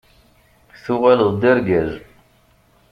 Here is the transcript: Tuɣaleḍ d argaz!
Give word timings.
Tuɣaleḍ 0.83 1.31
d 1.41 1.43
argaz! 1.51 1.91